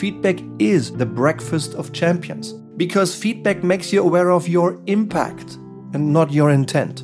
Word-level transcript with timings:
Feedback 0.00 0.40
is 0.58 0.92
the 0.92 1.04
breakfast 1.04 1.74
of 1.74 1.92
champions 1.92 2.54
because 2.78 3.14
feedback 3.14 3.62
makes 3.62 3.92
you 3.92 4.02
aware 4.02 4.30
of 4.30 4.48
your 4.48 4.80
impact 4.86 5.56
and 5.92 6.10
not 6.10 6.32
your 6.32 6.52
intent. 6.52 7.02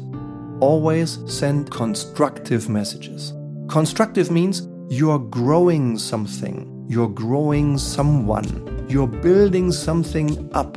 Always 0.60 1.18
send 1.26 1.70
constructive 1.70 2.70
messages. 2.70 3.34
Constructive 3.68 4.30
means 4.30 4.66
you're 4.88 5.18
growing 5.18 5.98
something, 5.98 6.86
you're 6.88 7.10
growing 7.10 7.76
someone, 7.76 8.86
you're 8.88 9.06
building 9.06 9.72
something 9.72 10.50
up. 10.54 10.74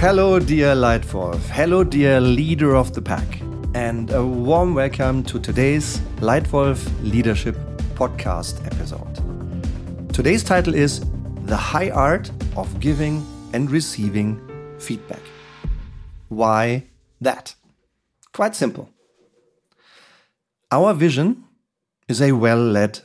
Hello, 0.00 0.38
dear 0.38 0.74
Leitwolf. 0.74 1.42
Hello, 1.50 1.84
dear 1.84 2.22
leader 2.22 2.74
of 2.74 2.94
the 2.94 3.02
pack. 3.02 3.35
And 3.76 4.10
a 4.10 4.24
warm 4.24 4.74
welcome 4.74 5.22
to 5.24 5.38
today's 5.38 5.98
Leitwolf 6.20 6.80
Leadership 7.02 7.56
Podcast 7.94 8.64
episode. 8.64 10.14
Today's 10.14 10.42
title 10.42 10.74
is 10.74 11.04
The 11.44 11.58
High 11.58 11.90
Art 11.90 12.30
of 12.56 12.80
Giving 12.80 13.22
and 13.52 13.70
Receiving 13.70 14.40
Feedback. 14.78 15.20
Why 16.30 16.84
that? 17.20 17.54
Quite 18.32 18.56
simple. 18.56 18.88
Our 20.72 20.94
vision 20.94 21.44
is 22.08 22.22
a 22.22 22.32
well 22.32 22.58
led 22.58 23.00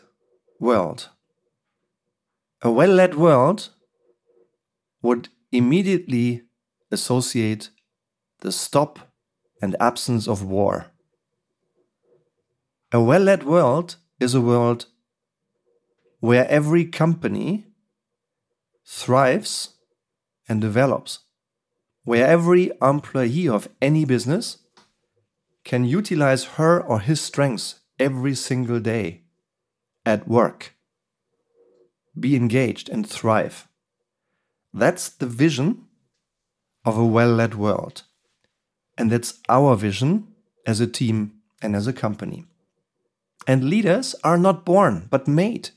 world. 0.58 1.10
A 2.62 2.72
well 2.72 2.92
led 2.92 3.16
world 3.16 3.72
would 5.02 5.28
immediately 5.52 6.44
associate 6.92 7.72
the 8.40 8.54
stop 8.54 9.11
and 9.62 9.76
absence 9.80 10.28
of 10.28 10.44
war. 10.44 10.88
A 12.92 13.02
well 13.02 13.22
led 13.22 13.44
world 13.44 13.96
is 14.20 14.34
a 14.34 14.42
world 14.42 14.86
where 16.20 16.48
every 16.50 16.86
company 16.86 17.66
thrives 18.86 19.70
and 20.48 20.60
develops, 20.60 21.20
where 22.04 22.28
every 22.28 22.72
employee 22.82 23.48
of 23.48 23.70
any 23.82 24.06
business 24.06 24.58
can 25.64 25.86
utilize 25.86 26.44
her 26.58 26.82
or 26.82 27.00
his 27.00 27.22
strengths 27.22 27.80
every 28.00 28.36
single 28.36 28.80
day 28.80 29.22
at 30.06 30.28
work, 30.28 30.76
be 32.20 32.36
engaged 32.36 32.90
and 32.90 33.08
thrive. 33.08 33.68
That's 34.74 35.10
the 35.10 35.28
vision 35.28 35.86
of 36.84 36.98
a 36.98 37.06
well 37.06 37.34
led 37.34 37.56
world. 37.56 38.04
And 39.02 39.12
that's 39.12 39.40
our 39.50 39.76
vision 39.76 40.28
as 40.68 40.80
a 40.80 40.86
team 40.86 41.34
and 41.60 41.76
as 41.76 41.88
a 41.88 41.92
company. 41.92 42.46
And 43.48 43.64
leaders 43.64 44.14
are 44.24 44.38
not 44.38 44.64
born, 44.64 45.08
but 45.10 45.28
made. 45.28 45.72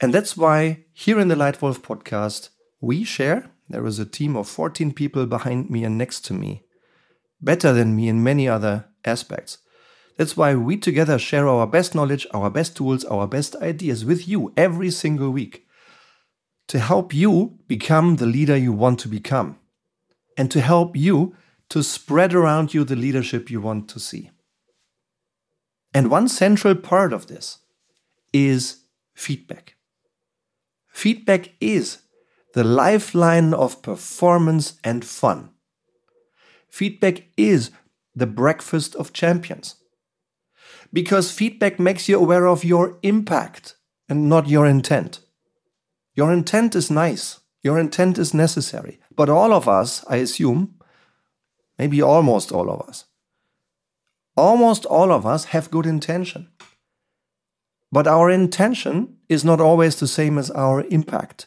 And 0.00 0.12
that's 0.12 0.36
why 0.36 0.86
here 0.92 1.20
in 1.20 1.28
the 1.28 1.36
Leitwolf 1.36 1.78
podcast, 1.78 2.48
we 2.80 3.04
share. 3.04 3.52
There 3.68 3.86
is 3.86 4.00
a 4.00 4.04
team 4.04 4.34
of 4.34 4.48
14 4.48 4.92
people 4.92 5.24
behind 5.26 5.70
me 5.70 5.84
and 5.84 5.96
next 5.96 6.24
to 6.24 6.34
me, 6.34 6.64
better 7.40 7.72
than 7.72 7.94
me 7.94 8.08
in 8.08 8.24
many 8.24 8.48
other 8.48 8.86
aspects. 9.04 9.58
That's 10.16 10.36
why 10.36 10.56
we 10.56 10.78
together 10.78 11.16
share 11.16 11.46
our 11.46 11.68
best 11.68 11.94
knowledge, 11.94 12.26
our 12.34 12.50
best 12.50 12.76
tools, 12.76 13.04
our 13.04 13.28
best 13.28 13.54
ideas 13.62 14.04
with 14.04 14.26
you 14.26 14.52
every 14.56 14.90
single 14.90 15.30
week 15.30 15.64
to 16.66 16.80
help 16.80 17.14
you 17.14 17.60
become 17.68 18.16
the 18.16 18.26
leader 18.26 18.56
you 18.56 18.72
want 18.72 18.98
to 18.98 19.08
become 19.08 19.60
and 20.36 20.50
to 20.50 20.60
help 20.60 20.96
you 20.96 21.36
to 21.70 21.82
spread 21.82 22.34
around 22.34 22.72
you 22.74 22.84
the 22.84 22.96
leadership 22.96 23.50
you 23.50 23.60
want 23.60 23.88
to 23.90 24.00
see. 24.00 24.30
And 25.94 26.10
one 26.10 26.28
central 26.28 26.74
part 26.74 27.12
of 27.12 27.26
this 27.26 27.58
is 28.32 28.84
feedback. 29.14 29.76
Feedback 30.88 31.50
is 31.60 31.98
the 32.54 32.64
lifeline 32.64 33.54
of 33.54 33.82
performance 33.82 34.78
and 34.82 35.04
fun. 35.04 35.50
Feedback 36.68 37.24
is 37.36 37.70
the 38.14 38.26
breakfast 38.26 38.94
of 38.96 39.12
champions. 39.12 39.76
Because 40.92 41.30
feedback 41.30 41.78
makes 41.78 42.08
you 42.08 42.18
aware 42.18 42.46
of 42.46 42.64
your 42.64 42.98
impact 43.02 43.76
and 44.08 44.28
not 44.28 44.48
your 44.48 44.66
intent. 44.66 45.20
Your 46.14 46.32
intent 46.32 46.74
is 46.74 46.90
nice, 46.90 47.40
your 47.62 47.78
intent 47.78 48.18
is 48.18 48.34
necessary, 48.34 48.98
but 49.14 49.28
all 49.28 49.52
of 49.52 49.68
us, 49.68 50.04
I 50.08 50.16
assume, 50.16 50.74
maybe 51.78 52.02
almost 52.02 52.52
all 52.52 52.70
of 52.70 52.88
us, 52.88 53.04
almost 54.36 54.84
all 54.86 55.12
of 55.12 55.24
us 55.26 55.46
have 55.46 55.70
good 55.70 55.86
intention. 55.86 56.48
But 57.90 58.06
our 58.06 58.30
intention 58.30 59.16
is 59.28 59.44
not 59.44 59.60
always 59.60 59.98
the 59.98 60.06
same 60.06 60.38
as 60.38 60.50
our 60.50 60.84
impact. 60.90 61.46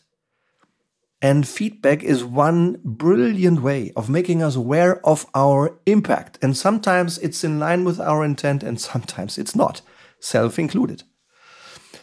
And 1.21 1.47
feedback 1.47 2.01
is 2.01 2.23
one 2.23 2.81
brilliant 2.83 3.61
way 3.61 3.91
of 3.95 4.09
making 4.09 4.41
us 4.41 4.55
aware 4.55 5.05
of 5.05 5.27
our 5.35 5.77
impact. 5.85 6.39
And 6.41 6.57
sometimes 6.57 7.19
it's 7.19 7.43
in 7.43 7.59
line 7.59 7.83
with 7.83 7.99
our 7.99 8.23
intent, 8.25 8.63
and 8.63 8.81
sometimes 8.81 9.37
it's 9.37 9.55
not, 9.55 9.81
self 10.19 10.57
included. 10.57 11.03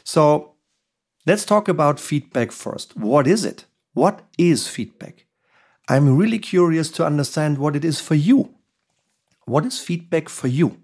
So 0.04 0.54
Let's 1.28 1.44
talk 1.44 1.68
about 1.68 2.00
feedback 2.00 2.52
first. 2.52 2.96
What 2.96 3.26
is 3.26 3.44
it? 3.44 3.66
What 3.92 4.22
is 4.38 4.66
feedback? 4.66 5.26
I'm 5.88 6.18
really 6.18 6.38
curious 6.38 6.90
to 6.92 7.06
understand 7.06 7.56
what 7.56 7.74
it 7.74 7.84
is 7.84 8.00
for 8.00 8.14
you. 8.14 8.54
What 9.46 9.64
is 9.64 9.80
feedback 9.80 10.28
for 10.28 10.46
you? 10.46 10.82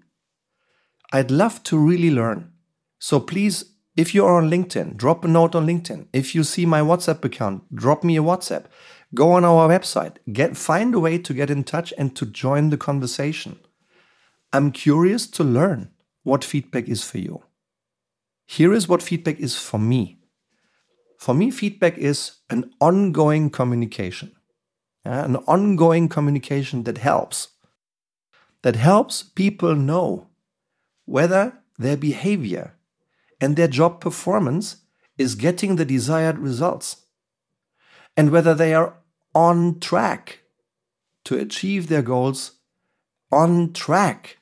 I'd 1.13 1.29
love 1.29 1.61
to 1.63 1.77
really 1.77 2.09
learn. 2.09 2.51
So 2.97 3.19
please, 3.19 3.65
if 3.95 4.15
you're 4.15 4.35
on 4.35 4.49
LinkedIn, 4.49 4.97
drop 4.97 5.23
a 5.23 5.27
note 5.27 5.53
on 5.53 5.67
LinkedIn. 5.67 6.07
If 6.11 6.33
you 6.33 6.43
see 6.43 6.65
my 6.65 6.81
WhatsApp 6.81 7.23
account, 7.23 7.63
drop 7.73 8.03
me 8.03 8.17
a 8.17 8.23
WhatsApp. 8.23 8.65
Go 9.13 9.31
on 9.31 9.45
our 9.45 9.69
website, 9.69 10.17
get 10.33 10.57
find 10.57 10.93
a 10.95 10.99
way 10.99 11.19
to 11.19 11.33
get 11.33 11.49
in 11.51 11.63
touch 11.63 11.93
and 11.97 12.15
to 12.15 12.25
join 12.25 12.71
the 12.71 12.77
conversation. 12.77 13.59
I'm 14.51 14.71
curious 14.71 15.27
to 15.27 15.43
learn 15.43 15.91
what 16.23 16.43
feedback 16.43 16.89
is 16.89 17.03
for 17.03 17.19
you. 17.19 17.43
Here 18.47 18.73
is 18.73 18.87
what 18.87 19.03
feedback 19.03 19.39
is 19.39 19.57
for 19.57 19.79
me. 19.79 20.19
For 21.19 21.33
me, 21.33 21.51
feedback 21.51 21.97
is 21.97 22.37
an 22.49 22.71
ongoing 22.81 23.49
communication, 23.49 24.31
yeah, 25.05 25.25
an 25.25 25.35
ongoing 25.47 26.09
communication 26.09 26.83
that 26.83 26.97
helps, 26.97 27.49
that 28.63 28.75
helps 28.75 29.21
people 29.21 29.75
know 29.75 30.27
whether 31.05 31.59
their 31.77 31.97
behavior 31.97 32.73
and 33.39 33.55
their 33.55 33.67
job 33.67 34.01
performance 34.01 34.77
is 35.17 35.35
getting 35.35 35.75
the 35.75 35.85
desired 35.85 36.39
results 36.39 37.03
and 38.17 38.31
whether 38.31 38.53
they 38.53 38.73
are 38.73 38.95
on 39.33 39.79
track 39.79 40.39
to 41.25 41.37
achieve 41.37 41.87
their 41.87 42.01
goals, 42.01 42.53
on 43.31 43.73
track 43.73 44.37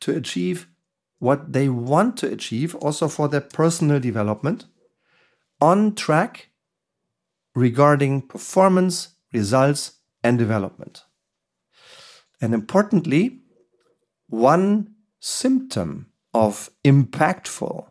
to 0.00 0.14
achieve 0.16 0.68
what 1.18 1.52
they 1.52 1.68
want 1.68 2.16
to 2.16 2.30
achieve, 2.30 2.74
also 2.76 3.08
for 3.08 3.28
their 3.28 3.40
personal 3.40 4.00
development, 4.00 4.66
on 5.60 5.94
track 5.94 6.48
regarding 7.54 8.22
performance, 8.22 9.11
results, 9.32 9.98
and 10.22 10.38
development. 10.38 11.02
And 12.40 12.54
importantly, 12.54 13.40
one 14.28 14.94
symptom 15.20 16.06
of 16.34 16.70
impactful, 16.84 17.86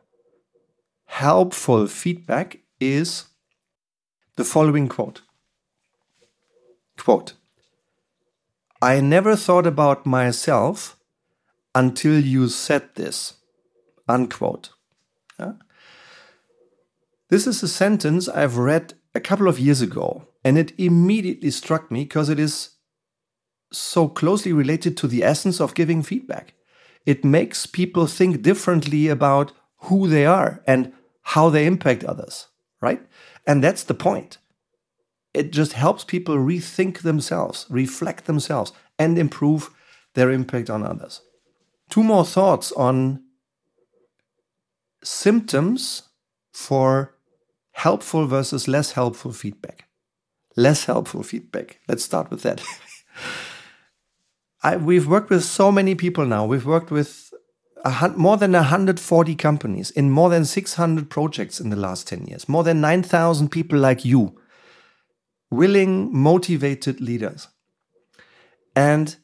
helpful 1.06 1.88
feedback 1.88 2.60
is 2.80 3.26
the 4.36 4.44
following 4.44 4.88
quote. 4.88 5.22
Quote, 6.98 7.34
I 8.82 9.00
never 9.00 9.36
thought 9.36 9.68
about 9.68 10.06
myself 10.06 10.98
until 11.76 12.20
you 12.20 12.50
said 12.50 12.96
this. 12.96 13.36
Unquote. 14.08 14.72
Yeah? 15.40 15.54
This 17.30 17.48
is 17.48 17.64
a 17.64 17.68
sentence 17.68 18.28
I've 18.28 18.58
read 18.58 18.96
a 19.14 19.20
couple 19.20 19.48
of 19.48 19.60
years 19.60 19.82
ago, 19.82 20.28
and 20.44 20.58
it 20.58 20.74
immediately 20.78 21.52
struck 21.52 21.92
me 21.92 22.04
because 22.04 22.30
it 22.30 22.40
is 22.40 22.72
so 23.72 24.08
closely 24.08 24.54
related 24.54 24.98
to 24.98 25.08
the 25.08 25.24
essence 25.24 25.62
of 25.62 25.76
giving 25.76 26.04
feedback. 26.04 26.54
It 27.06 27.24
makes 27.24 27.66
people 27.66 28.08
think 28.08 28.42
differently 28.42 29.08
about 29.08 29.54
who 29.84 30.08
they 30.08 30.26
are 30.26 30.62
and 30.68 30.94
how 31.22 31.50
they 31.50 31.66
impact 31.66 32.04
others, 32.04 32.48
right? 32.82 33.02
And 33.48 33.64
that's 33.64 33.84
the 33.84 33.94
point. 33.94 34.38
It 35.34 35.52
just 35.52 35.74
helps 35.74 36.04
people 36.04 36.36
rethink 36.36 37.00
themselves, 37.00 37.66
reflect 37.70 38.26
themselves, 38.26 38.74
and 39.00 39.18
improve 39.18 39.70
their 40.14 40.32
impact 40.32 40.70
on 40.70 40.84
others. 40.84 41.22
Two 41.90 42.04
more 42.04 42.26
thoughts 42.26 42.72
on 42.74 43.24
symptoms 45.04 46.04
for 46.54 47.16
helpful 47.72 48.28
versus 48.28 48.68
less 48.68 48.92
helpful 48.92 49.32
feedback. 49.32 49.86
Less 50.56 50.86
helpful 50.86 51.24
feedback. 51.24 51.80
Let's 51.88 52.04
start 52.04 52.30
with 52.30 52.42
that. 52.44 52.62
I, 54.64 54.78
we've 54.78 55.08
worked 55.08 55.30
with 55.30 55.44
so 55.44 55.72
many 55.72 55.96
people 55.96 56.26
now. 56.26 56.46
We've 56.46 56.66
worked 56.66 56.92
with 56.92 57.34
more 58.16 58.38
than 58.38 58.52
140 58.52 59.36
companies 59.36 59.92
in 59.92 60.12
more 60.12 60.30
than 60.30 60.46
600 60.46 61.10
projects 61.10 61.60
in 61.60 61.70
the 61.70 61.76
last 61.76 62.08
10 62.08 62.26
years, 62.26 62.48
more 62.48 62.64
than 62.64 62.82
9,000 62.82 63.50
people 63.50 63.80
like 63.80 64.06
you, 64.06 64.40
willing, 65.50 66.16
motivated 66.16 67.02
leaders. 67.02 67.48
And 68.76 69.16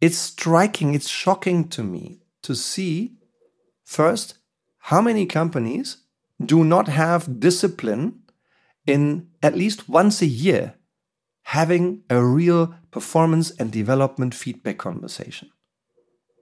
it's 0.00 0.16
striking, 0.16 0.94
it's 0.94 1.08
shocking 1.08 1.68
to 1.68 1.82
me 1.82 2.20
to 2.42 2.54
see 2.54 3.16
first 3.84 4.38
how 4.78 5.02
many 5.02 5.26
companies 5.26 5.98
do 6.44 6.64
not 6.64 6.88
have 6.88 7.40
discipline 7.40 8.20
in 8.88 9.28
at 9.42 9.54
least 9.54 9.88
once 9.88 10.22
a 10.22 10.26
year 10.26 10.74
having 11.42 12.02
a 12.10 12.22
real 12.22 12.74
performance 12.90 13.50
and 13.52 13.70
development 13.70 14.34
feedback 14.34 14.78
conversation. 14.78 15.50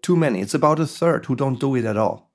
Too 0.03 0.17
many. 0.17 0.41
It's 0.41 0.55
about 0.55 0.81
a 0.81 0.87
third 0.87 1.27
who 1.27 1.35
don't 1.35 1.61
do 1.61 1.75
it 1.75 1.85
at 1.85 1.97
all. 1.97 2.33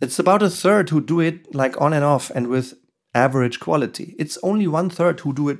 It's 0.00 0.18
about 0.18 0.42
a 0.42 0.50
third 0.50 0.90
who 0.90 1.00
do 1.00 1.20
it 1.20 1.54
like 1.54 1.80
on 1.80 1.92
and 1.92 2.04
off 2.04 2.30
and 2.30 2.46
with 2.46 2.74
average 3.14 3.60
quality. 3.60 4.14
It's 4.18 4.38
only 4.42 4.66
one 4.66 4.90
third 4.90 5.20
who 5.20 5.32
do 5.32 5.48
it 5.48 5.58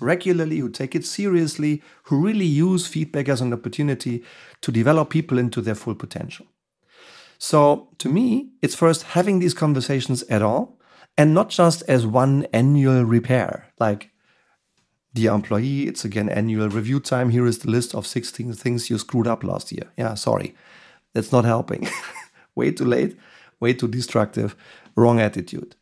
regularly, 0.00 0.58
who 0.58 0.68
take 0.68 0.94
it 0.94 1.04
seriously, 1.06 1.82
who 2.04 2.24
really 2.24 2.46
use 2.46 2.86
feedback 2.86 3.28
as 3.28 3.40
an 3.40 3.52
opportunity 3.52 4.24
to 4.60 4.72
develop 4.72 5.10
people 5.10 5.38
into 5.38 5.60
their 5.60 5.74
full 5.74 5.94
potential. 5.94 6.46
So 7.38 7.88
to 7.98 8.08
me, 8.08 8.50
it's 8.62 8.74
first 8.74 9.02
having 9.02 9.38
these 9.38 9.54
conversations 9.54 10.22
at 10.24 10.42
all 10.42 10.78
and 11.16 11.34
not 11.34 11.48
just 11.48 11.82
as 11.88 12.06
one 12.06 12.46
annual 12.52 13.04
repair, 13.04 13.72
like 13.78 14.10
Dear 15.14 15.32
employee, 15.32 15.86
it's 15.86 16.04
again 16.04 16.28
annual 16.28 16.68
review 16.68 16.98
time. 16.98 17.30
Here 17.30 17.46
is 17.46 17.60
the 17.60 17.70
list 17.70 17.94
of 17.94 18.04
16 18.04 18.52
things 18.54 18.90
you 18.90 18.98
screwed 18.98 19.28
up 19.28 19.44
last 19.44 19.70
year. 19.70 19.84
Yeah, 19.96 20.14
sorry. 20.14 20.56
That's 21.14 21.30
not 21.30 21.44
helping. 21.44 21.88
way 22.56 22.72
too 22.72 22.84
late, 22.84 23.16
way 23.60 23.74
too 23.74 23.86
destructive, 23.86 24.56
wrong 24.96 25.20
attitude. 25.20 25.76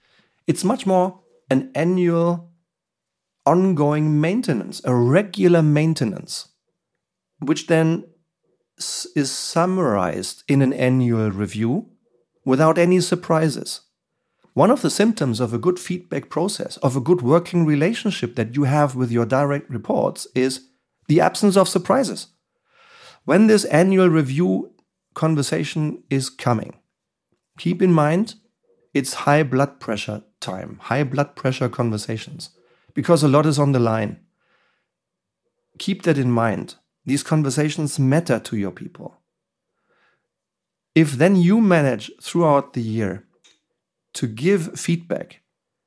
It's 0.46 0.64
much 0.64 0.84
more 0.86 1.20
an 1.50 1.70
annual, 1.74 2.50
ongoing 3.46 4.20
maintenance, 4.20 4.82
a 4.84 4.94
regular 4.94 5.62
maintenance, 5.62 6.48
which 7.38 7.68
then 7.68 8.04
is 9.16 9.30
summarized 9.30 10.44
in 10.46 10.60
an 10.60 10.74
annual 10.74 11.30
review 11.30 11.86
without 12.44 12.76
any 12.76 13.00
surprises. 13.00 13.80
One 14.54 14.70
of 14.70 14.82
the 14.82 14.90
symptoms 14.90 15.40
of 15.40 15.54
a 15.54 15.58
good 15.58 15.78
feedback 15.78 16.28
process, 16.28 16.76
of 16.78 16.94
a 16.94 17.00
good 17.00 17.22
working 17.22 17.64
relationship 17.64 18.34
that 18.36 18.54
you 18.54 18.64
have 18.64 18.94
with 18.94 19.10
your 19.10 19.24
direct 19.24 19.70
reports, 19.70 20.26
is 20.34 20.68
the 21.08 21.20
absence 21.20 21.56
of 21.56 21.68
surprises. 21.68 22.28
When 23.24 23.46
this 23.46 23.64
annual 23.66 24.08
review 24.08 24.72
conversation 25.14 26.02
is 26.10 26.28
coming, 26.28 26.74
keep 27.58 27.80
in 27.80 27.92
mind 27.92 28.34
it's 28.92 29.14
high 29.14 29.42
blood 29.42 29.80
pressure 29.80 30.22
time, 30.40 30.78
high 30.82 31.04
blood 31.04 31.34
pressure 31.34 31.70
conversations, 31.70 32.50
because 32.92 33.22
a 33.22 33.28
lot 33.28 33.46
is 33.46 33.58
on 33.58 33.72
the 33.72 33.80
line. 33.80 34.20
Keep 35.78 36.02
that 36.02 36.18
in 36.18 36.30
mind. 36.30 36.74
These 37.06 37.22
conversations 37.22 37.98
matter 37.98 38.38
to 38.40 38.56
your 38.56 38.70
people. 38.70 39.16
If 40.94 41.12
then 41.12 41.36
you 41.36 41.62
manage 41.62 42.10
throughout 42.20 42.74
the 42.74 42.82
year 42.82 43.26
to 44.14 44.26
give 44.26 44.78
feedback, 44.78 45.40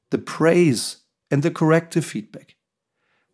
the 0.10 0.18
praise 0.18 0.98
and 1.30 1.44
the 1.44 1.52
corrective 1.52 2.06
feedback, 2.06 2.56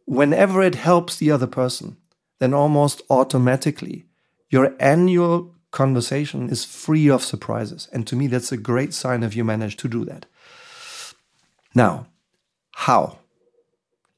whenever 0.06 0.62
it 0.62 0.76
helps 0.76 1.16
the 1.16 1.32
other 1.32 1.48
person, 1.48 1.98
then 2.40 2.54
almost 2.54 3.02
automatically 3.10 4.06
your 4.50 4.76
annual 4.80 5.54
conversation 5.72 6.50
is 6.50 6.66
free 6.66 7.10
of 7.10 7.24
surprises. 7.24 7.88
And 7.94 8.06
to 8.08 8.16
me, 8.16 8.28
that's 8.28 8.52
a 8.52 8.58
great 8.58 8.94
sign 8.94 9.24
if 9.24 9.36
you 9.36 9.44
manage 9.44 9.78
to 9.78 9.88
do 9.88 10.04
that. 10.06 10.26
Now, 11.74 12.08
how? 12.74 13.20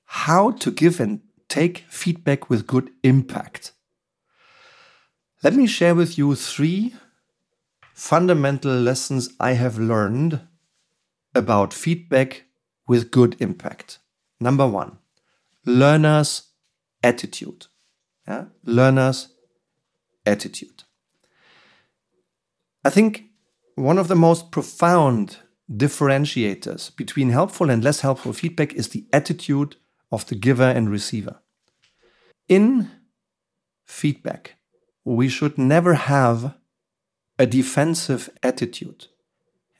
How 0.05 0.51
to 0.51 0.71
give 0.71 0.99
and 0.99 1.21
take 1.49 1.85
feedback 1.89 2.49
with 2.49 2.65
good 2.65 2.89
impact. 3.03 3.73
Let 5.43 5.53
me 5.53 5.67
share 5.67 5.93
with 5.93 6.17
you 6.17 6.33
three 6.35 6.95
fundamental 7.93 8.73
lessons 8.73 9.29
I 9.39 9.51
have 9.53 9.77
learned 9.77 10.41
about 11.35 11.73
feedback 11.73 12.45
with 12.87 13.11
good 13.11 13.35
impact. 13.39 13.99
Number 14.39 14.67
one, 14.67 14.97
learner's 15.65 16.49
attitude. 17.01 17.67
Yeah? 18.27 18.45
Learner's 18.63 19.29
attitude. 20.25 20.83
I 22.85 22.89
think 22.89 23.25
one 23.75 23.97
of 23.97 24.07
the 24.07 24.15
most 24.15 24.51
profound 24.51 25.37
differentiators 25.71 26.95
between 26.95 27.29
helpful 27.29 27.69
and 27.69 27.83
less 27.83 28.01
helpful 28.01 28.33
feedback 28.33 28.73
is 28.73 28.89
the 28.89 29.07
attitude 29.13 29.77
of 30.11 30.25
the 30.27 30.35
giver 30.35 30.63
and 30.63 30.89
receiver. 30.89 31.39
In 32.47 32.91
feedback, 33.85 34.55
we 35.05 35.29
should 35.29 35.57
never 35.57 35.93
have 35.93 36.55
a 37.39 37.45
defensive 37.45 38.29
attitude. 38.43 39.07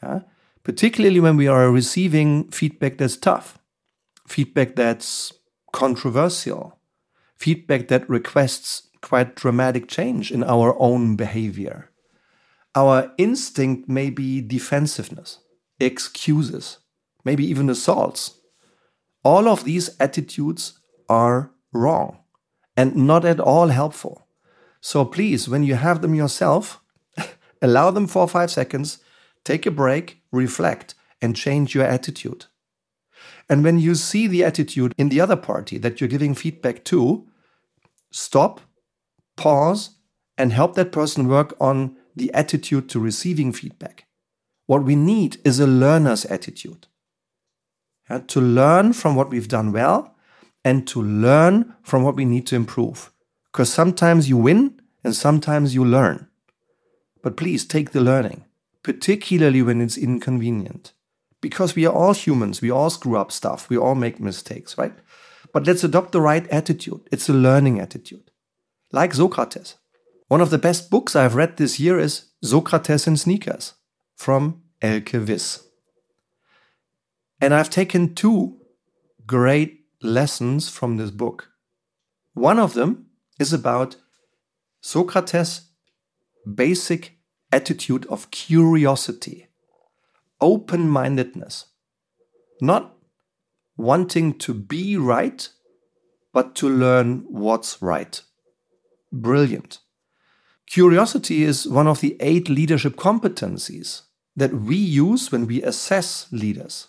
Yeah? 0.02 0.22
Particularly 0.64 1.20
when 1.20 1.38
we 1.38 1.48
are 1.48 1.72
receiving 1.72 2.50
feedback 2.50 2.98
that's 2.98 3.18
tough, 3.18 3.60
feedback 4.28 4.76
that's 4.76 5.34
controversial, 5.72 6.80
feedback 7.36 7.90
that 7.90 8.10
requests 8.10 8.90
quite 9.02 9.36
dramatic 9.36 9.88
change 9.88 10.32
in 10.32 10.44
our 10.44 10.76
own 10.80 11.16
behavior. 11.16 11.90
Our 12.76 13.12
instinct 13.18 13.90
may 13.90 14.10
be 14.10 14.42
defensiveness, 14.42 15.40
excuses, 15.80 16.80
maybe 17.26 17.46
even 17.46 17.70
assaults. 17.70 18.40
All 19.24 19.48
of 19.48 19.64
these 19.64 19.96
attitudes 20.00 20.80
are 21.10 21.52
wrong 21.74 22.20
and 22.76 22.96
not 22.96 23.26
at 23.26 23.40
all 23.40 23.68
helpful. 23.68 24.28
So 24.82 25.06
please, 25.06 25.48
when 25.48 25.64
you 25.64 25.76
have 25.76 26.02
them 26.02 26.16
yourself, 26.16 26.82
allow 27.62 27.92
them 27.92 28.08
for 28.08 28.28
five 28.28 28.50
seconds 28.50 29.03
Take 29.46 29.66
a 29.66 29.72
break, 29.72 30.22
reflect, 30.32 30.96
and 31.22 31.36
change 31.36 31.76
your 31.76 31.86
attitude. 31.86 32.46
And 33.50 33.64
when 33.64 33.80
you 33.80 33.96
see 33.96 34.28
the 34.28 34.44
attitude 34.44 34.94
in 34.98 35.10
the 35.10 35.22
other 35.22 35.36
party 35.36 35.78
that 35.80 36.00
you're 36.00 36.08
giving 36.08 36.34
feedback 36.34 36.84
to, 36.86 37.28
stop, 38.12 38.62
pause, 39.36 39.98
and 40.38 40.52
help 40.52 40.76
that 40.76 40.92
person 40.92 41.28
work 41.28 41.56
on 41.60 41.98
the 42.16 42.34
attitude 42.34 42.90
to 42.90 43.00
receiving 43.00 43.52
feedback. 43.52 44.06
What 44.66 44.84
we 44.84 44.96
need 44.96 45.38
is 45.44 45.60
a 45.60 45.68
learner's 45.68 46.26
attitude. 46.26 46.88
Yeah, 48.10 48.20
to 48.20 48.42
learn 48.42 48.94
from 48.94 49.16
what 49.16 49.30
we've 49.30 49.48
done 49.48 49.72
well 49.72 50.16
and 50.64 50.88
to 50.88 51.02
learn 51.02 51.76
from 51.84 52.04
what 52.04 52.16
we 52.16 52.26
need 52.26 52.48
to 52.48 52.56
improve. 52.56 53.12
Because 53.52 53.72
sometimes 53.72 54.30
you 54.30 54.38
win 54.38 54.82
and 55.04 55.16
sometimes 55.16 55.76
you 55.76 55.84
learn. 55.86 56.28
But 57.22 57.38
please 57.38 57.66
take 57.66 57.92
the 57.92 58.02
learning 58.02 58.46
particularly 58.84 59.62
when 59.62 59.82
it's 59.82 59.98
inconvenient. 59.98 60.94
Because 61.42 61.76
we 61.76 61.86
are 61.86 61.94
all 61.94 62.14
humans, 62.14 62.62
we 62.62 62.70
all 62.70 62.90
screw 62.90 63.18
up 63.18 63.32
stuff, 63.32 63.70
we 63.70 63.78
all 63.78 63.96
make 63.96 64.20
mistakes, 64.20 64.78
right? 64.78 64.94
But 65.54 65.66
let's 65.68 65.84
adopt 65.84 66.12
the 66.12 66.22
right 66.22 66.48
attitude. 66.50 67.02
It's 67.12 67.30
a 67.30 67.34
learning 67.34 67.80
attitude. 67.80 68.32
Like 68.92 69.14
Socrates. 69.14 69.76
One 70.28 70.42
of 70.42 70.50
the 70.50 70.58
best 70.58 70.90
books 70.90 71.16
I've 71.16 71.36
read 71.36 71.58
this 71.58 71.80
year 71.80 72.00
is 72.00 72.32
Socrates 72.42 73.08
in 73.08 73.18
Sneakers 73.18 73.74
from 74.16 74.64
Elke 74.82 75.14
Wiss. 75.14 75.68
And 77.40 77.54
I've 77.54 77.70
taken 77.70 78.16
two 78.16 78.58
great 79.28 79.86
lessons 80.02 80.70
from 80.70 80.98
this 80.98 81.12
book. 81.12 81.50
One 82.34 82.58
of 82.58 82.74
them 82.74 83.08
is 83.40 83.54
about 83.54 83.98
Socrates' 84.82 85.70
basic 86.52 87.18
attitude 87.54 88.06
of 88.08 88.32
curiosity, 88.32 89.48
open 90.42 90.90
mindedness, 90.90 91.68
not 92.60 92.96
wanting 93.78 94.34
to 94.40 94.54
be 94.54 94.98
right, 94.98 95.48
but 96.34 96.56
to 96.56 96.68
learn 96.68 97.24
what's 97.30 97.82
right. 97.82 98.22
Brilliant. 99.12 99.80
Curiosity 100.66 101.44
is 101.44 101.68
one 101.68 101.88
of 101.88 102.02
the 102.02 102.18
eight 102.20 102.50
leadership 102.50 102.96
competencies 102.96 104.02
that 104.36 104.54
we 104.54 104.76
use 104.76 105.32
when 105.32 105.46
we 105.46 105.62
assess 105.62 106.28
leaders. 106.32 106.88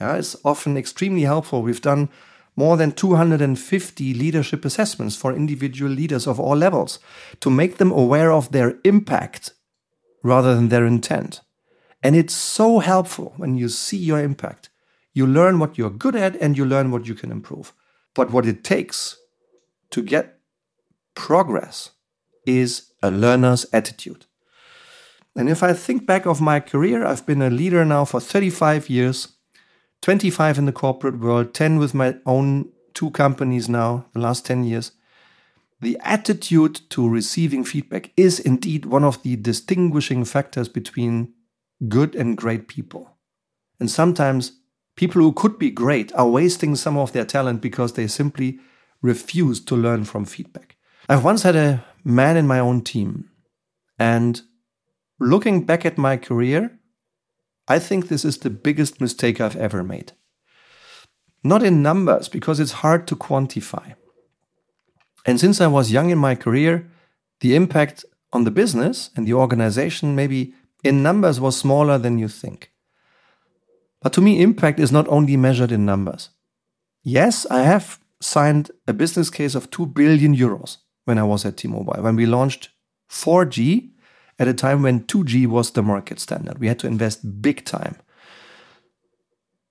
Yeah, 0.00 0.14
it's 0.14 0.36
often 0.44 0.76
extremely 0.76 1.22
helpful. 1.22 1.62
We've 1.62 1.82
done 1.82 2.08
more 2.54 2.76
than 2.76 2.92
250 2.92 4.14
leadership 4.14 4.64
assessments 4.64 5.16
for 5.16 5.34
individual 5.34 5.90
leaders 5.90 6.28
of 6.28 6.38
all 6.38 6.56
levels 6.56 7.00
to 7.40 7.50
make 7.50 7.78
them 7.78 7.90
aware 7.90 8.30
of 8.30 8.52
their 8.52 8.76
impact 8.84 9.52
rather 10.28 10.54
than 10.54 10.68
their 10.68 10.86
intent. 10.86 11.40
And 12.02 12.14
it's 12.14 12.34
so 12.34 12.78
helpful 12.78 13.34
when 13.36 13.56
you 13.56 13.68
see 13.68 13.96
your 13.96 14.20
impact. 14.20 14.70
You 15.12 15.26
learn 15.26 15.58
what 15.58 15.76
you're 15.76 15.90
good 15.90 16.14
at 16.14 16.36
and 16.36 16.56
you 16.56 16.64
learn 16.64 16.90
what 16.90 17.06
you 17.08 17.14
can 17.14 17.32
improve. 17.32 17.72
But 18.14 18.30
what 18.30 18.46
it 18.46 18.62
takes 18.62 19.16
to 19.90 20.02
get 20.02 20.38
progress 21.14 21.90
is 22.46 22.92
a 23.02 23.10
learner's 23.10 23.66
attitude. 23.72 24.26
And 25.34 25.48
if 25.48 25.62
I 25.62 25.72
think 25.72 26.06
back 26.06 26.26
of 26.26 26.40
my 26.40 26.60
career, 26.60 27.04
I've 27.04 27.26
been 27.26 27.42
a 27.42 27.50
leader 27.50 27.84
now 27.84 28.04
for 28.04 28.20
35 28.20 28.88
years, 28.90 29.28
25 30.02 30.58
in 30.58 30.66
the 30.66 30.72
corporate 30.72 31.18
world, 31.18 31.54
10 31.54 31.78
with 31.78 31.94
my 31.94 32.16
own 32.26 32.70
two 32.94 33.10
companies 33.10 33.68
now, 33.68 34.06
the 34.12 34.20
last 34.20 34.46
10 34.46 34.64
years. 34.64 34.92
The 35.80 35.98
attitude 36.02 36.80
to 36.90 37.08
receiving 37.08 37.64
feedback 37.64 38.10
is 38.16 38.40
indeed 38.40 38.84
one 38.84 39.04
of 39.04 39.22
the 39.22 39.36
distinguishing 39.36 40.24
factors 40.24 40.68
between 40.68 41.34
good 41.88 42.16
and 42.16 42.36
great 42.36 42.66
people. 42.66 43.16
And 43.78 43.88
sometimes 43.88 44.52
people 44.96 45.22
who 45.22 45.32
could 45.32 45.58
be 45.58 45.70
great 45.70 46.12
are 46.14 46.28
wasting 46.28 46.74
some 46.74 46.98
of 46.98 47.12
their 47.12 47.24
talent 47.24 47.60
because 47.60 47.92
they 47.92 48.08
simply 48.08 48.58
refuse 49.02 49.64
to 49.66 49.76
learn 49.76 50.04
from 50.04 50.24
feedback. 50.24 50.76
I've 51.08 51.22
once 51.22 51.42
had 51.44 51.54
a 51.54 51.84
man 52.02 52.36
in 52.36 52.48
my 52.48 52.58
own 52.58 52.82
team, 52.82 53.30
and 53.98 54.42
looking 55.20 55.64
back 55.64 55.86
at 55.86 55.96
my 55.96 56.16
career, 56.16 56.78
I 57.68 57.78
think 57.78 58.08
this 58.08 58.24
is 58.24 58.38
the 58.38 58.50
biggest 58.50 59.00
mistake 59.00 59.40
I've 59.40 59.56
ever 59.56 59.84
made. 59.84 60.12
Not 61.44 61.62
in 61.62 61.82
numbers, 61.82 62.28
because 62.28 62.58
it's 62.58 62.72
hard 62.72 63.06
to 63.06 63.16
quantify. 63.16 63.94
And 65.28 65.38
since 65.38 65.60
I 65.60 65.66
was 65.66 65.92
young 65.92 66.08
in 66.08 66.16
my 66.16 66.34
career, 66.34 66.90
the 67.40 67.54
impact 67.54 68.02
on 68.32 68.44
the 68.44 68.50
business 68.50 69.10
and 69.14 69.26
the 69.26 69.34
organization, 69.34 70.14
maybe 70.14 70.54
in 70.82 71.02
numbers, 71.02 71.38
was 71.38 71.54
smaller 71.54 71.98
than 71.98 72.18
you 72.18 72.28
think. 72.28 72.72
But 74.00 74.14
to 74.14 74.22
me, 74.22 74.40
impact 74.40 74.80
is 74.80 74.90
not 74.90 75.06
only 75.08 75.36
measured 75.36 75.70
in 75.70 75.84
numbers. 75.84 76.30
Yes, 77.04 77.44
I 77.50 77.60
have 77.60 77.98
signed 78.22 78.70
a 78.86 78.94
business 78.94 79.28
case 79.28 79.54
of 79.54 79.70
2 79.70 79.84
billion 79.88 80.34
euros 80.34 80.78
when 81.04 81.18
I 81.18 81.24
was 81.24 81.44
at 81.44 81.58
T 81.58 81.68
Mobile, 81.68 82.02
when 82.02 82.16
we 82.16 82.24
launched 82.24 82.70
4G 83.10 83.90
at 84.38 84.48
a 84.48 84.54
time 84.54 84.80
when 84.80 85.04
2G 85.04 85.46
was 85.46 85.72
the 85.72 85.82
market 85.82 86.20
standard. 86.20 86.58
We 86.58 86.68
had 86.68 86.78
to 86.78 86.86
invest 86.86 87.42
big 87.42 87.66
time. 87.66 87.96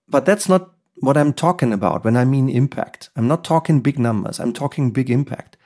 But 0.07 0.27
that's 0.27 0.47
not 0.47 0.76
what 0.99 1.17
I'm 1.17 1.33
talking 1.33 1.73
about 1.73 2.03
when 2.03 2.17
I 2.17 2.25
mean 2.25 2.49
impact. 2.49 3.09
I'm 3.15 3.27
not 3.27 3.43
talking 3.43 3.81
big 3.81 3.99
numbers, 3.99 4.39
I'm 4.39 4.53
talking 4.53 4.91
big 4.91 5.09
impact. 5.09 5.57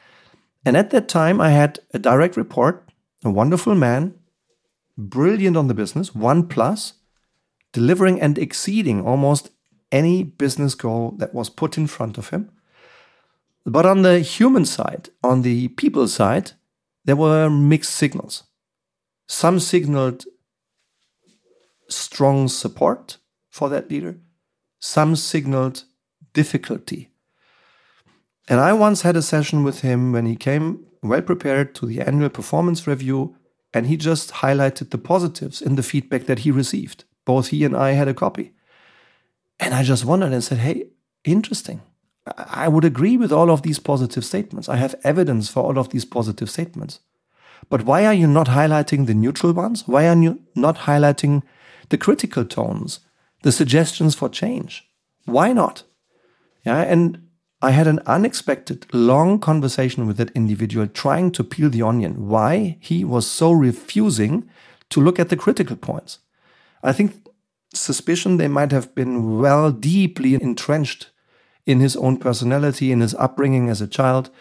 And 0.66 0.78
at 0.78 0.92
that 0.92 1.08
time, 1.08 1.42
I 1.42 1.50
had 1.50 1.80
a 1.94 2.00
direct 2.00 2.38
report, 2.38 2.88
a 3.24 3.32
wonderful 3.32 3.76
man, 3.76 4.14
brilliant 4.98 5.58
on 5.58 5.68
the 5.68 5.74
business, 5.74 6.14
one 6.14 6.48
plus, 6.48 6.94
delivering 7.72 8.22
and 8.22 8.38
exceeding 8.38 9.02
almost 9.02 9.52
any 9.92 10.24
business 10.24 10.76
goal 10.76 11.16
that 11.18 11.34
was 11.34 11.50
put 11.50 11.78
in 11.78 11.88
front 11.88 12.18
of 12.18 12.30
him. 12.30 12.52
But 13.66 13.86
on 13.86 14.02
the 14.02 14.20
human 14.20 14.66
side, 14.66 15.10
on 15.24 15.42
the 15.42 15.70
people 15.70 16.08
side, 16.08 16.52
there 17.06 17.16
were 17.16 17.50
mixed 17.50 17.94
signals. 17.96 18.44
Some 19.28 19.60
signaled 19.60 20.26
strong 21.88 22.48
support 22.48 23.18
for 23.50 23.70
that 23.70 23.90
leader, 23.90 24.18
some 24.82 25.16
signaled 25.16 25.86
difficulty. 26.34 27.10
And 28.50 28.60
I 28.60 28.74
once 28.74 29.04
had 29.04 29.16
a 29.16 29.22
session 29.22 29.64
with 29.64 29.82
him 29.82 30.12
when 30.12 30.26
he 30.26 30.36
came 30.36 30.86
well 31.02 31.22
prepared 31.22 31.74
to 31.76 31.86
the 31.86 32.02
annual 32.02 32.30
performance 32.30 32.86
review, 32.86 33.36
and 33.74 33.88
he 33.88 33.96
just 33.96 34.32
highlighted 34.32 34.90
the 34.90 34.98
positives 34.98 35.62
in 35.62 35.76
the 35.76 35.84
feedback 35.84 36.26
that 36.26 36.40
he 36.40 36.52
received. 36.52 37.06
Both 37.24 37.48
he 37.48 37.64
and 37.64 37.78
I 37.78 37.92
had 37.92 38.10
a 38.10 38.14
copy. 38.14 38.52
And 39.60 39.74
I 39.74 39.84
just 39.84 40.04
wondered 40.04 40.34
and 40.34 40.44
said, 40.44 40.58
hey, 40.58 40.88
interesting. 41.24 41.82
I 42.38 42.68
would 42.68 42.84
agree 42.84 43.18
with 43.18 43.32
all 43.32 43.50
of 43.50 43.62
these 43.62 43.80
positive 43.80 44.26
statements. 44.26 44.68
I 44.68 44.76
have 44.76 44.96
evidence 45.04 45.48
for 45.48 45.64
all 45.64 45.78
of 45.78 45.90
these 45.90 46.06
positive 46.06 46.50
statements. 46.50 47.00
But 47.70 47.84
why 47.84 48.06
are 48.06 48.14
you 48.14 48.28
not 48.28 48.48
highlighting 48.48 49.06
the 49.06 49.14
neutral 49.14 49.54
ones? 49.54 49.88
Why 49.88 50.08
are 50.08 50.18
you 50.18 50.42
not 50.56 50.80
highlighting 50.80 51.44
the 51.90 51.98
critical 51.98 52.46
tones, 52.46 53.00
the 53.44 53.52
suggestions 53.52 54.16
for 54.16 54.30
change? 54.30 54.88
Why 55.26 55.54
not? 55.54 55.84
Yeah, 56.66 56.82
and 56.82 57.28
I 57.62 57.72
had 57.72 57.88
an 57.88 58.00
unexpected 58.06 58.88
long 58.92 59.40
conversation 59.40 60.08
with 60.08 60.18
that 60.18 60.32
individual 60.32 60.88
trying 60.88 61.32
to 61.34 61.44
peel 61.44 61.70
the 61.70 61.84
onion 61.84 62.28
why 62.28 62.78
he 62.80 63.04
was 63.04 63.28
so 63.28 63.52
refusing 63.52 64.50
to 64.90 65.02
look 65.02 65.20
at 65.20 65.30
the 65.30 65.38
critical 65.38 65.76
points. 65.76 66.20
I 66.84 66.92
think 66.92 67.28
suspicion 67.74 68.38
they 68.38 68.48
might 68.48 68.72
have 68.72 68.94
been 68.96 69.40
well 69.40 69.72
deeply 69.72 70.34
entrenched 70.36 71.12
in 71.66 71.80
his 71.80 71.96
own 71.96 72.18
personality, 72.18 72.92
in 72.92 73.02
his 73.02 73.14
upbringing 73.16 73.70
as 73.70 73.82
a 73.82 73.88
child, 73.88 74.32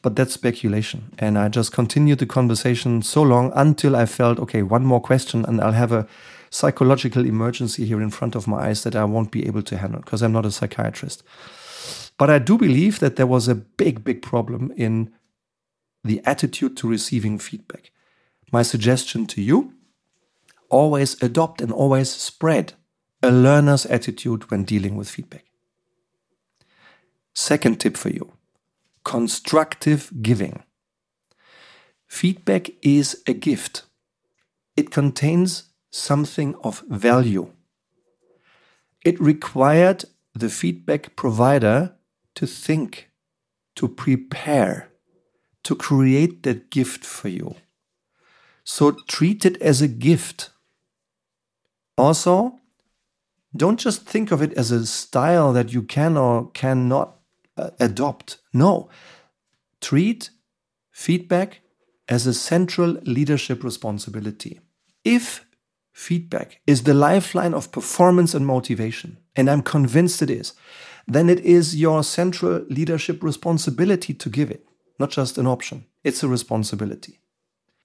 but 0.00 0.14
that's 0.14 0.34
speculation. 0.34 1.12
And 1.18 1.36
I 1.36 1.48
just 1.48 1.72
continued 1.72 2.20
the 2.20 2.26
conversation 2.26 3.02
so 3.02 3.22
long 3.22 3.52
until 3.56 3.96
I 3.96 4.06
felt, 4.06 4.38
okay, 4.38 4.62
one 4.62 4.84
more 4.84 5.00
question 5.00 5.44
and 5.44 5.60
I'll 5.60 5.72
have 5.72 5.92
a 5.92 6.06
psychological 6.50 7.24
emergency 7.24 7.84
here 7.84 8.00
in 8.00 8.10
front 8.10 8.34
of 8.34 8.46
my 8.46 8.68
eyes 8.68 8.82
that 8.84 8.96
I 8.96 9.04
won't 9.04 9.30
be 9.30 9.46
able 9.46 9.62
to 9.62 9.76
handle 9.76 10.00
because 10.00 10.22
I'm 10.22 10.32
not 10.32 10.46
a 10.46 10.50
psychiatrist. 10.50 11.22
But 12.16 12.30
I 12.30 12.38
do 12.38 12.58
believe 12.58 12.98
that 12.98 13.16
there 13.16 13.26
was 13.26 13.48
a 13.48 13.54
big, 13.54 14.02
big 14.04 14.22
problem 14.22 14.72
in 14.76 15.12
the 16.02 16.20
attitude 16.24 16.76
to 16.78 16.88
receiving 16.88 17.38
feedback. 17.38 17.92
My 18.50 18.62
suggestion 18.62 19.26
to 19.26 19.42
you 19.42 19.74
always 20.70 21.22
adopt 21.22 21.60
and 21.60 21.72
always 21.72 22.10
spread 22.10 22.74
a 23.22 23.30
learner's 23.30 23.86
attitude 23.86 24.50
when 24.50 24.64
dealing 24.64 24.96
with 24.96 25.10
feedback. 25.10 25.44
Second 27.34 27.80
tip 27.80 27.96
for 27.96 28.10
you 28.10 28.32
constructive 29.04 30.10
giving. 30.20 30.64
Feedback 32.06 32.70
is 32.82 33.22
a 33.26 33.32
gift, 33.32 33.84
it 34.76 34.90
contains 34.90 35.67
something 35.90 36.54
of 36.62 36.82
value. 36.88 37.52
It 39.04 39.20
required 39.20 40.04
the 40.34 40.48
feedback 40.48 41.16
provider 41.16 41.94
to 42.34 42.46
think, 42.46 43.10
to 43.76 43.88
prepare, 43.88 44.90
to 45.64 45.74
create 45.74 46.42
that 46.42 46.70
gift 46.70 47.04
for 47.04 47.28
you. 47.28 47.56
So 48.64 48.92
treat 49.08 49.44
it 49.44 49.60
as 49.62 49.80
a 49.80 49.88
gift. 49.88 50.50
Also, 51.96 52.60
don't 53.56 53.80
just 53.80 54.02
think 54.02 54.30
of 54.30 54.42
it 54.42 54.52
as 54.52 54.70
a 54.70 54.86
style 54.86 55.52
that 55.52 55.72
you 55.72 55.82
can 55.82 56.16
or 56.16 56.50
cannot 56.50 57.16
uh, 57.56 57.70
adopt. 57.80 58.38
No, 58.52 58.88
treat 59.80 60.30
feedback 60.92 61.60
as 62.08 62.26
a 62.26 62.34
central 62.34 62.98
leadership 63.02 63.64
responsibility. 63.64 64.60
If 65.04 65.44
feedback 65.98 66.60
is 66.66 66.84
the 66.84 66.94
lifeline 66.94 67.52
of 67.52 67.72
performance 67.72 68.32
and 68.32 68.46
motivation, 68.46 69.18
and 69.34 69.50
I'm 69.50 69.62
convinced 69.62 70.22
it 70.22 70.30
is, 70.30 70.54
then 71.08 71.28
it 71.28 71.40
is 71.40 71.74
your 71.74 72.04
central 72.04 72.64
leadership 72.68 73.22
responsibility 73.22 74.14
to 74.14 74.30
give 74.30 74.50
it, 74.50 74.64
not 75.00 75.10
just 75.10 75.38
an 75.38 75.46
option. 75.46 75.86
It's 76.04 76.22
a 76.22 76.28
responsibility. 76.28 77.18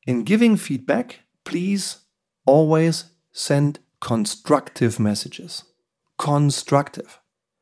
In 0.05 0.24
giving 0.24 0.58
feedback, 0.58 1.22
please 1.43 1.98
always 2.46 3.05
send 3.32 3.79
constructive 4.00 5.00
messages. 5.00 5.63
Constructive. 6.20 7.20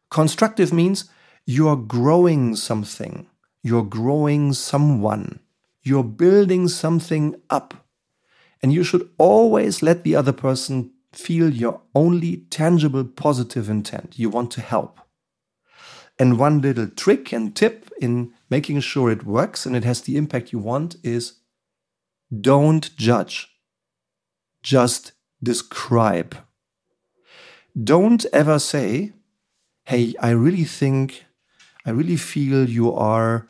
Constructive 0.09 0.73
means 0.73 1.05
you're 1.45 1.77
growing 1.77 2.57
something, 2.57 3.27
you're 3.63 3.83
growing 3.83 4.51
someone, 4.51 5.39
you're 5.81 6.03
building 6.03 6.67
something 6.67 7.35
up. 7.49 7.80
And 8.61 8.71
you 8.71 8.83
should 8.83 9.09
always 9.17 9.81
let 9.81 10.03
the 10.03 10.15
other 10.15 10.31
person 10.31 10.91
feel 11.13 11.49
your 11.49 11.81
only 11.93 12.37
tangible 12.49 13.03
positive 13.03 13.69
intent. 13.69 14.17
You 14.17 14.29
want 14.29 14.51
to 14.51 14.61
help. 14.61 14.99
And 16.19 16.37
one 16.37 16.61
little 16.61 16.87
trick 16.87 17.33
and 17.33 17.55
tip 17.55 17.89
in 17.99 18.33
making 18.49 18.79
sure 18.81 19.11
it 19.11 19.25
works 19.25 19.65
and 19.65 19.75
it 19.75 19.83
has 19.83 20.01
the 20.01 20.17
impact 20.17 20.51
you 20.51 20.59
want 20.59 20.95
is 21.03 21.39
don't 22.39 22.95
judge, 22.95 23.49
just 24.61 25.13
describe. 25.41 26.37
Don't 27.81 28.25
ever 28.31 28.59
say, 28.59 29.13
Hey, 29.85 30.13
I 30.19 30.29
really 30.29 30.63
think, 30.63 31.25
I 31.85 31.89
really 31.89 32.15
feel 32.15 32.69
you 32.69 32.93
are 32.93 33.47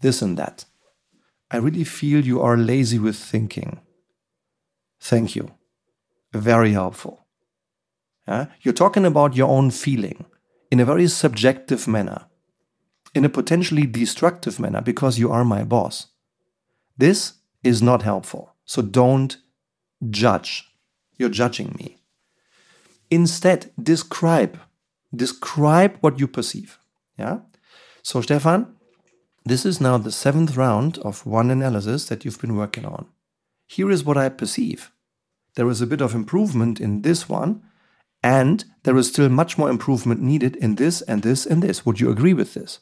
this 0.00 0.22
and 0.22 0.38
that. 0.38 0.64
I 1.50 1.58
really 1.58 1.84
feel 1.84 2.24
you 2.24 2.40
are 2.40 2.56
lazy 2.56 2.98
with 2.98 3.16
thinking. 3.16 3.81
Thank 5.02 5.34
you. 5.34 5.50
Very 6.32 6.72
helpful. 6.72 7.26
Yeah? 8.28 8.46
You're 8.60 8.72
talking 8.72 9.04
about 9.04 9.34
your 9.34 9.48
own 9.48 9.72
feeling 9.72 10.26
in 10.70 10.78
a 10.78 10.84
very 10.84 11.08
subjective 11.08 11.88
manner, 11.88 12.26
in 13.12 13.24
a 13.24 13.28
potentially 13.28 13.84
destructive 13.84 14.60
manner, 14.60 14.80
because 14.80 15.18
you 15.18 15.32
are 15.32 15.44
my 15.44 15.64
boss. 15.64 16.06
This 16.96 17.32
is 17.64 17.82
not 17.82 18.02
helpful. 18.02 18.54
So 18.64 18.80
don't 18.80 19.36
judge. 20.08 20.68
You're 21.18 21.30
judging 21.30 21.74
me. 21.80 21.98
Instead, 23.10 23.72
describe. 23.82 24.60
Describe 25.14 25.96
what 26.00 26.20
you 26.20 26.28
perceive. 26.28 26.78
Yeah? 27.18 27.40
So, 28.02 28.20
Stefan, 28.20 28.76
this 29.44 29.66
is 29.66 29.80
now 29.80 29.98
the 29.98 30.12
seventh 30.12 30.56
round 30.56 30.98
of 30.98 31.26
one 31.26 31.50
analysis 31.50 32.06
that 32.06 32.24
you've 32.24 32.40
been 32.40 32.56
working 32.56 32.84
on. 32.84 33.08
Here 33.72 33.90
is 33.90 34.04
what 34.04 34.18
I 34.18 34.28
perceive. 34.28 34.92
there 35.54 35.68
is 35.68 35.80
a 35.82 35.86
bit 35.86 36.00
of 36.00 36.14
improvement 36.14 36.80
in 36.80 37.02
this 37.02 37.28
one, 37.28 37.62
and 38.22 38.64
there 38.84 38.96
is 38.96 39.08
still 39.08 39.28
much 39.28 39.58
more 39.58 39.70
improvement 39.70 40.20
needed 40.20 40.56
in 40.56 40.76
this 40.76 41.02
and 41.02 41.22
this 41.22 41.46
and 41.46 41.62
this. 41.62 41.84
Would 41.84 42.00
you 42.00 42.10
agree 42.10 42.34
with 42.34 42.54
this? 42.54 42.80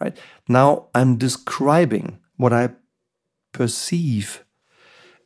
Right? 0.00 0.16
Now 0.48 0.88
I'm 0.94 1.16
describing 1.16 2.18
what 2.36 2.52
I 2.52 2.70
perceive 3.52 4.44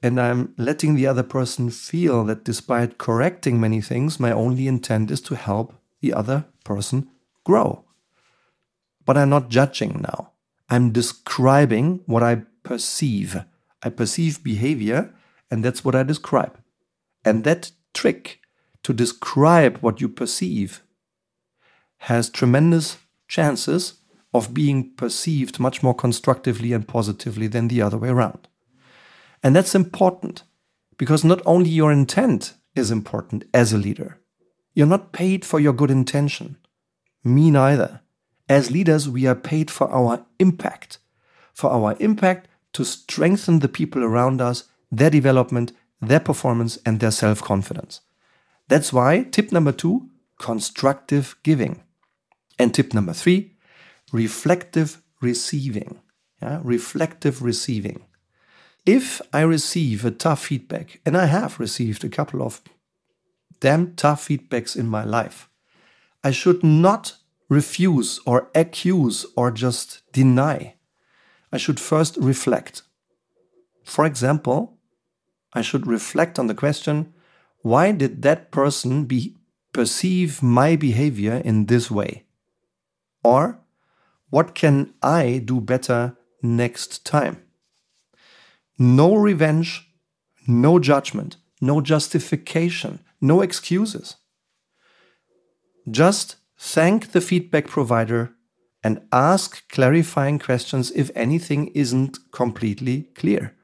and 0.02 0.20
I'm 0.20 0.54
letting 0.56 0.94
the 0.94 1.06
other 1.06 1.24
person 1.24 1.70
feel 1.70 2.24
that 2.24 2.44
despite 2.44 2.98
correcting 2.98 3.60
many 3.60 3.80
things, 3.80 4.20
my 4.20 4.30
only 4.30 4.68
intent 4.68 5.10
is 5.10 5.20
to 5.22 5.34
help 5.34 5.74
the 6.00 6.12
other 6.12 6.44
person 6.62 7.08
grow. 7.44 7.84
But 9.04 9.16
I'm 9.16 9.30
not 9.30 9.48
judging 9.48 10.02
now. 10.02 10.32
I'm 10.68 10.92
describing 10.92 12.02
what 12.06 12.22
I 12.22 12.42
perceive. 12.62 13.44
I 13.82 13.90
perceive 13.90 14.42
behavior, 14.42 15.14
and 15.50 15.64
that's 15.64 15.84
what 15.84 15.94
I 15.94 16.02
describe. 16.02 16.58
And 17.24 17.44
that 17.44 17.70
trick 17.94 18.40
to 18.82 18.92
describe 18.92 19.78
what 19.78 20.00
you 20.00 20.08
perceive 20.08 20.82
has 21.98 22.30
tremendous 22.30 22.98
chances 23.26 23.94
of 24.32 24.54
being 24.54 24.92
perceived 24.94 25.58
much 25.58 25.82
more 25.82 25.94
constructively 25.94 26.72
and 26.72 26.86
positively 26.86 27.46
than 27.46 27.68
the 27.68 27.82
other 27.82 27.98
way 27.98 28.08
around. 28.08 28.48
And 29.42 29.54
that's 29.54 29.74
important 29.74 30.42
because 30.96 31.24
not 31.24 31.40
only 31.46 31.70
your 31.70 31.92
intent 31.92 32.54
is 32.74 32.90
important 32.90 33.44
as 33.54 33.72
a 33.72 33.78
leader, 33.78 34.20
you're 34.74 34.86
not 34.86 35.12
paid 35.12 35.44
for 35.44 35.58
your 35.58 35.72
good 35.72 35.90
intention. 35.90 36.56
Me 37.24 37.50
neither. 37.50 38.00
As 38.48 38.70
leaders, 38.70 39.08
we 39.08 39.26
are 39.26 39.34
paid 39.34 39.70
for 39.70 39.90
our 39.90 40.24
impact, 40.38 40.98
for 41.52 41.70
our 41.70 41.96
impact 42.00 42.48
to 42.78 42.84
strengthen 42.84 43.58
the 43.58 43.68
people 43.68 44.04
around 44.04 44.40
us, 44.40 44.62
their 44.88 45.10
development, 45.10 45.72
their 46.00 46.20
performance, 46.20 46.78
and 46.86 47.00
their 47.00 47.10
self 47.10 47.42
confidence. 47.42 48.02
That's 48.68 48.92
why 48.92 49.24
tip 49.24 49.50
number 49.50 49.72
two 49.72 50.10
constructive 50.38 51.34
giving. 51.42 51.82
And 52.56 52.72
tip 52.72 52.94
number 52.94 53.12
three 53.12 53.56
reflective 54.12 55.02
receiving. 55.20 55.98
Yeah, 56.40 56.60
reflective 56.62 57.42
receiving. 57.42 58.04
If 58.86 59.20
I 59.32 59.40
receive 59.40 60.04
a 60.04 60.12
tough 60.12 60.44
feedback, 60.44 61.00
and 61.04 61.16
I 61.16 61.26
have 61.26 61.58
received 61.58 62.04
a 62.04 62.08
couple 62.08 62.40
of 62.40 62.62
damn 63.58 63.96
tough 63.96 64.28
feedbacks 64.28 64.76
in 64.76 64.86
my 64.86 65.02
life, 65.02 65.50
I 66.22 66.30
should 66.30 66.62
not 66.62 67.14
refuse 67.48 68.20
or 68.24 68.52
accuse 68.54 69.26
or 69.34 69.50
just 69.50 70.02
deny. 70.12 70.77
I 71.52 71.56
should 71.56 71.80
first 71.80 72.16
reflect. 72.16 72.82
For 73.84 74.04
example, 74.04 74.78
I 75.52 75.62
should 75.62 75.86
reflect 75.86 76.38
on 76.38 76.46
the 76.46 76.54
question 76.54 77.14
why 77.62 77.92
did 77.92 78.22
that 78.22 78.50
person 78.50 79.04
be, 79.04 79.36
perceive 79.72 80.42
my 80.42 80.76
behavior 80.76 81.42
in 81.44 81.66
this 81.66 81.90
way? 81.90 82.24
Or 83.24 83.60
what 84.30 84.54
can 84.54 84.94
I 85.02 85.42
do 85.44 85.60
better 85.60 86.16
next 86.42 87.04
time? 87.04 87.42
No 88.78 89.14
revenge, 89.14 89.90
no 90.46 90.78
judgment, 90.78 91.36
no 91.60 91.80
justification, 91.80 93.00
no 93.20 93.40
excuses. 93.40 94.16
Just 95.90 96.36
thank 96.58 97.12
the 97.12 97.20
feedback 97.20 97.66
provider 97.66 98.34
and 98.88 99.02
ask 99.12 99.68
clarifying 99.68 100.38
questions 100.38 100.90
if 100.92 101.10
anything 101.14 101.66
isn't 101.74 102.18
completely 102.32 103.02
clear. 103.14 103.54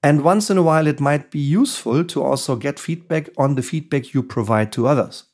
And 0.00 0.22
once 0.22 0.48
in 0.48 0.56
a 0.56 0.62
while, 0.62 0.86
it 0.86 1.00
might 1.00 1.32
be 1.32 1.40
useful 1.40 2.04
to 2.04 2.22
also 2.22 2.54
get 2.54 2.78
feedback 2.78 3.30
on 3.36 3.56
the 3.56 3.64
feedback 3.64 4.14
you 4.14 4.22
provide 4.22 4.70
to 4.74 4.86
others. 4.86 5.24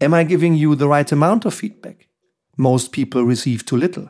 Am 0.00 0.14
I 0.14 0.24
giving 0.24 0.54
you 0.54 0.74
the 0.74 0.88
right 0.88 1.12
amount 1.12 1.44
of 1.44 1.52
feedback? 1.52 2.08
Most 2.56 2.92
people 2.92 3.24
receive 3.24 3.66
too 3.66 3.76
little. 3.76 4.08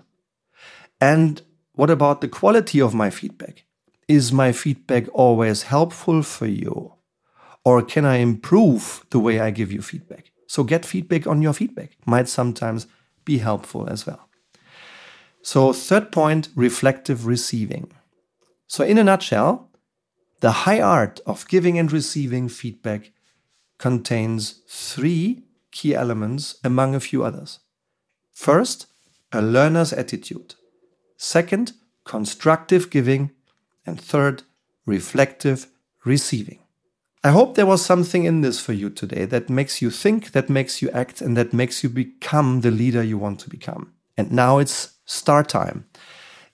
And 1.01 1.43
what 1.73 1.91
about 1.91 2.21
the 2.21 2.29
quality 2.29 2.81
of 2.81 2.95
my 2.95 3.11
feedback? 3.11 3.65
Is 4.07 4.33
my 4.33 4.53
feedback 4.53 5.07
always 5.13 5.65
helpful 5.65 6.23
for 6.23 6.47
you? 6.47 6.95
Or 7.65 7.83
can 7.83 8.05
I 8.05 8.19
improve 8.19 9.05
the 9.11 9.19
way 9.19 9.41
I 9.41 9.51
give 9.51 9.73
you 9.73 9.83
feedback? 9.83 10.31
So 10.47 10.63
get 10.63 10.87
feedback 10.87 11.27
on 11.27 11.43
your 11.43 11.53
feedback 11.53 11.97
might 12.07 12.29
sometimes 12.29 12.87
be 13.29 13.39
helpful 13.39 13.87
as 13.89 14.07
well. 14.07 14.23
So, 15.43 15.73
third 15.75 16.11
point 16.11 16.49
reflective 16.57 17.27
receiving. 17.27 17.93
So, 18.67 18.83
in 18.85 18.97
a 18.99 19.05
nutshell, 19.05 19.71
the 20.41 20.65
high 20.65 20.81
art 20.81 21.21
of 21.27 21.47
giving 21.49 21.79
and 21.79 21.93
receiving 21.93 22.49
feedback 22.49 23.13
contains 23.79 24.63
three 24.67 25.45
key 25.71 25.95
elements 25.95 26.59
among 26.65 26.95
a 26.95 27.05
few 27.09 27.23
others. 27.23 27.61
First, 28.33 28.87
a 29.31 29.43
learner's 29.43 29.93
attitude. 29.93 30.55
Second, 31.19 31.73
constructive 32.05 32.89
giving 32.89 33.33
and 33.85 34.01
third, 34.01 34.43
reflective 34.87 35.67
receiving. 36.05 36.61
I 37.25 37.31
hope 37.31 37.55
there 37.55 37.67
was 37.67 37.85
something 37.85 38.25
in 38.25 38.43
this 38.43 38.61
for 38.61 38.73
you 38.73 38.91
today 38.91 39.25
that 39.25 39.51
makes 39.51 39.83
you 39.83 39.91
think, 39.91 40.33
that 40.33 40.49
makes 40.49 40.81
you 40.81 40.89
act, 40.91 41.21
and 41.21 41.37
that 41.37 41.53
makes 41.53 41.83
you 41.83 41.89
become 41.89 42.61
the 42.61 42.71
leader 42.71 43.03
you 43.03 43.19
want 43.19 43.41
to 43.41 43.51
become. 43.51 43.93
And 44.17 44.31
now 44.31 44.59
it's 44.59 44.95
start 45.05 45.49
time. 45.49 45.87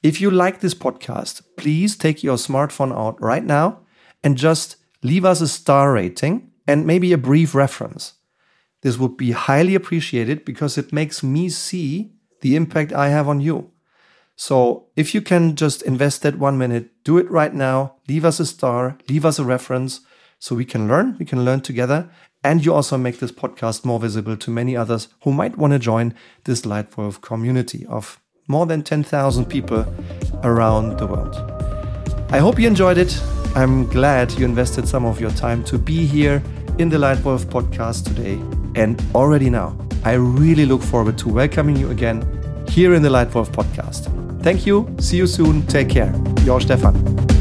If 0.02 0.20
you 0.20 0.30
like 0.30 0.60
this 0.60 0.74
podcast, 0.74 1.42
please 1.56 1.96
take 1.96 2.22
your 2.22 2.36
smartphone 2.36 2.96
out 2.96 3.20
right 3.20 3.44
now 3.44 3.80
and 4.22 4.38
just 4.38 4.76
leave 5.02 5.24
us 5.24 5.42
a 5.42 5.48
star 5.48 5.92
rating 5.92 6.50
and 6.66 6.86
maybe 6.86 7.12
a 7.12 7.18
brief 7.18 7.54
reference. 7.54 8.14
This 8.80 8.98
would 8.98 9.16
be 9.18 9.32
highly 9.32 9.74
appreciated 9.74 10.44
because 10.44 10.78
it 10.78 10.92
makes 10.92 11.22
me 11.22 11.50
see 11.50 12.12
the 12.40 12.56
impact 12.56 12.92
I 12.92 13.08
have 13.08 13.28
on 13.28 13.40
you. 13.40 13.70
So 14.36 14.88
if 14.96 15.14
you 15.14 15.20
can 15.20 15.56
just 15.56 15.82
invest 15.82 16.22
that 16.22 16.38
one 16.38 16.58
minute, 16.58 16.90
do 17.04 17.18
it 17.18 17.30
right 17.30 17.54
now. 17.54 17.96
Leave 18.08 18.24
us 18.24 18.40
a 18.40 18.46
star, 18.46 18.98
leave 19.08 19.24
us 19.24 19.38
a 19.38 19.44
reference 19.44 20.00
so 20.44 20.54
we 20.54 20.66
can 20.66 20.86
learn, 20.86 21.16
we 21.18 21.24
can 21.24 21.42
learn 21.42 21.62
together. 21.62 22.10
And 22.42 22.62
you 22.62 22.74
also 22.74 22.98
make 22.98 23.18
this 23.18 23.32
podcast 23.32 23.82
more 23.82 23.98
visible 23.98 24.36
to 24.36 24.50
many 24.50 24.76
others 24.76 25.08
who 25.22 25.32
might 25.32 25.56
want 25.56 25.72
to 25.72 25.78
join 25.78 26.12
this 26.44 26.66
Leitwolf 26.66 27.22
community 27.22 27.86
of 27.86 28.20
more 28.46 28.66
than 28.66 28.82
10,000 28.82 29.46
people 29.46 29.86
around 30.42 30.98
the 30.98 31.06
world. 31.06 31.34
I 32.28 32.40
hope 32.40 32.58
you 32.58 32.66
enjoyed 32.66 32.98
it. 32.98 33.18
I'm 33.56 33.86
glad 33.86 34.32
you 34.32 34.44
invested 34.44 34.86
some 34.86 35.06
of 35.06 35.18
your 35.18 35.30
time 35.30 35.64
to 35.64 35.78
be 35.78 36.04
here 36.04 36.42
in 36.78 36.90
the 36.90 36.98
Leitwolf 36.98 37.46
podcast 37.46 38.04
today. 38.04 38.34
And 38.78 39.02
already 39.14 39.48
now, 39.48 39.74
I 40.04 40.12
really 40.12 40.66
look 40.66 40.82
forward 40.82 41.16
to 41.18 41.30
welcoming 41.30 41.76
you 41.76 41.90
again 41.90 42.20
here 42.68 42.92
in 42.92 43.00
the 43.00 43.08
Leitwolf 43.08 43.48
podcast. 43.48 44.12
Thank 44.42 44.66
you. 44.66 44.94
See 45.00 45.16
you 45.16 45.26
soon. 45.26 45.66
Take 45.68 45.88
care. 45.88 46.14
Your 46.44 46.60
Stefan. 46.60 47.33